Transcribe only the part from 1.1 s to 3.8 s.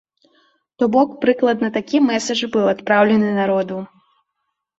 прыкладна такі мэсадж быў адпраўлены народу.